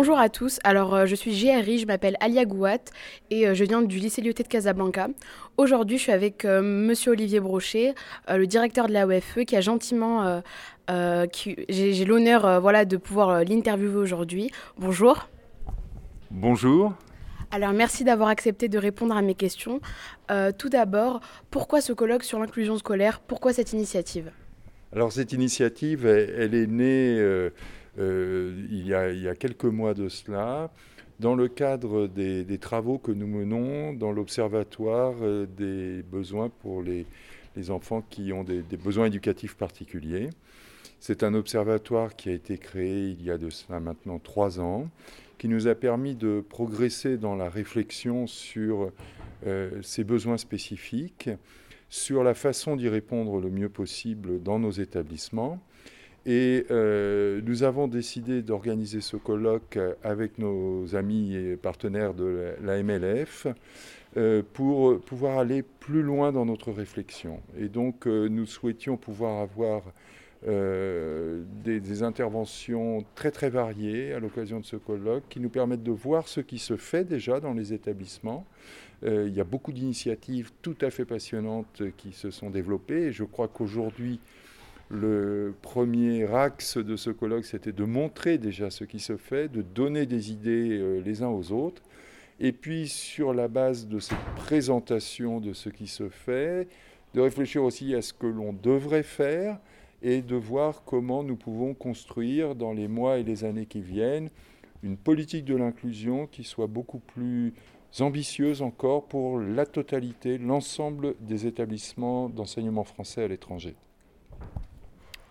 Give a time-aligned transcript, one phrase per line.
[0.00, 0.60] bonjour à tous.
[0.64, 2.78] Alors, euh, je suis GRI, je m'appelle Alia Gouat
[3.28, 5.08] et euh, je viens du lycée Lyoté de Casablanca.
[5.58, 7.94] Aujourd'hui, je suis avec euh, monsieur Olivier Brochet,
[8.26, 10.40] le directeur de la OFE, qui a gentiment.
[10.88, 14.50] J'ai l'honneur voilà, de pouvoir l'interviewer aujourd'hui.
[14.78, 15.28] Bonjour.
[16.30, 16.94] Bonjour.
[17.50, 19.82] Alors, merci d'avoir accepté de répondre à mes questions.
[20.56, 21.20] tout d'abord,
[21.50, 23.20] pourquoi ce colloque sur l'inclusion scolaire?
[23.20, 24.30] Pourquoi cette initiative?
[24.94, 27.50] Alors, cette initiative, elle est née
[27.98, 30.70] euh, il, y a, quelques mois de cela,
[31.18, 37.06] dans le cadre des, travaux que nous menons dans l'Observatoire euh, des besoins pour les,
[37.68, 40.30] enfants qui ont des, besoins éducatifs particuliers.
[40.98, 44.88] C'est un observatoire qui a été créé il y a de cela maintenant trois ans,
[45.38, 48.92] qui nous a permis de progresser dans la réflexion sur
[49.46, 51.30] euh, ces besoins spécifiques,
[51.88, 55.60] sur la façon d'y répondre le mieux possible dans nos établissements
[56.26, 62.82] et euh, nous avons décidé d'organiser ce colloque avec nos amis et partenaires de la
[62.82, 63.46] MLF
[64.16, 67.40] euh, pour pouvoir aller plus loin dans notre réflexion.
[67.58, 69.82] Et donc euh, nous souhaitions pouvoir avoir
[70.42, 75.90] des, des, interventions très très variées à l'occasion de ce colloque qui nous permettent de
[75.90, 78.46] voir ce qui se fait déjà dans les établissements.
[79.02, 83.24] il y a beaucoup d'initiatives tout à fait passionnantes qui se sont développées et je
[83.24, 84.18] crois qu'aujourd'hui,
[84.90, 89.62] le premier axe de ce colloque, c'était de montrer déjà ce qui se fait, de
[89.62, 91.82] donner des idées euh, les uns aux autres.
[92.40, 96.66] Et puis, sur la base de cette présentation de ce qui se fait,
[97.14, 99.58] de réfléchir aussi à ce que l'on devrait faire
[100.02, 104.30] et de voir comment nous pouvons construire dans les mois et les années qui viennent
[104.82, 107.52] une politique de l'inclusion qui soit beaucoup plus
[108.00, 113.76] ambitieuse encore pour la totalité, l'ensemble des établissements d'enseignement français à l'étranger.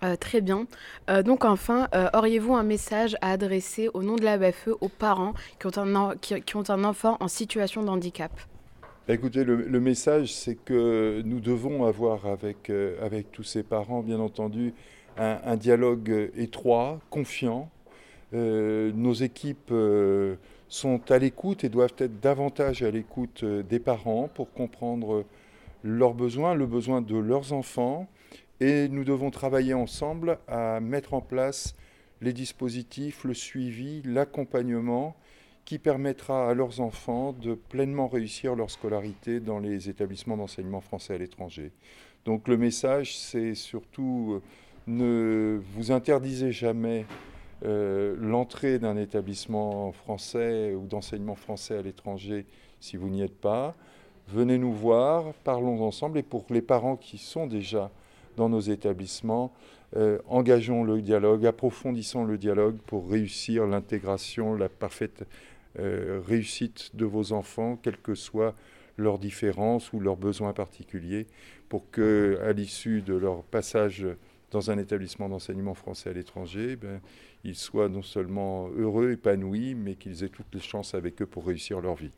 [0.03, 0.65] Euh, très bien.
[1.09, 4.87] Euh, donc enfin, euh, auriez-vous un message à adresser au nom de la BFE aux
[4.87, 8.31] parents qui ont un, enfant en situation de handicap
[9.09, 14.75] Écoutez, le, message, c'est que nous devons avoir avec, avec tous ces parents, bien entendu,
[15.17, 17.71] un, dialogue étroit, confiant.
[18.31, 19.73] nos équipes
[20.67, 25.25] sont à l'écoute et doivent être davantage à l'écoute des parents pour comprendre
[25.83, 28.07] leurs besoins, le besoin de leurs enfants
[28.59, 31.75] et nous devons travailler ensemble à mettre en place
[32.21, 35.15] les dispositifs, le suivi, l'accompagnement
[35.65, 41.13] qui permettra à leurs enfants de pleinement réussir leur scolarité dans les établissements d'enseignement français
[41.13, 41.71] à l'étranger.
[42.25, 44.41] Donc le message, c'est surtout euh,
[44.87, 47.05] ne vous interdisez jamais
[47.63, 52.45] euh, l'entrée d'un établissement français ou d'enseignement français à l'étranger
[52.79, 53.75] si vous n'y êtes pas.
[54.27, 57.91] Venez nous voir, parlons ensemble et pour les parents qui sont déjà
[58.39, 59.53] dans nos établissements.
[59.97, 65.25] Euh, engageons le dialogue, approfondissons le dialogue pour réussir l'intégration, la parfaite
[65.77, 68.55] euh, réussite de vos enfants, quelles que soient
[68.97, 71.27] leurs différences ou leurs besoins particuliers,
[71.67, 74.07] pour que, à l'issue de leur passage
[74.51, 77.01] dans un établissement d'enseignement français à l'étranger, ben,
[77.43, 81.45] ils soient non seulement heureux, épanouis, mais qu'ils aient toutes les chances avec eux pour
[81.45, 82.11] réussir leur vie.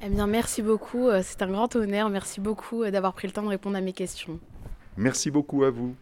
[0.00, 1.08] Eh bien, merci beaucoup.
[1.08, 2.08] Euh, c'est un grand honneur.
[2.08, 4.38] Merci beaucoup euh, d'avoir pris le temps de répondre à mes questions.
[4.96, 5.94] Merci beaucoup à vous.